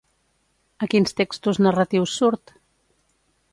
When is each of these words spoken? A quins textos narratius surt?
A 0.85 0.87
quins 0.93 1.13
textos 1.19 1.61
narratius 1.67 2.17
surt? 2.23 2.57